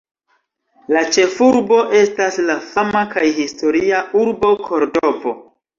[0.95, 5.41] La ĉefurbo estas la fama kaj historia urbo Kordovo.